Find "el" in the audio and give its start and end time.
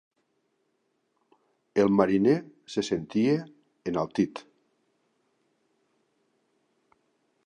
1.83-1.91